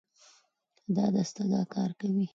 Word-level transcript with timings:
دا 0.95 1.05
دستګاه 1.15 1.65
کار 1.73 1.91
کوي. 1.99 2.25